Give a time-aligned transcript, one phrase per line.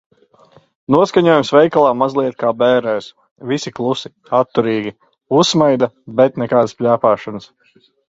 [0.95, 3.11] Noskaņojums veikalā mazliet kā bērēs.
[3.53, 4.97] Visi klusi, atturīgi.
[5.43, 7.53] Uzsmaida, bet nekādas pļāpāšanas.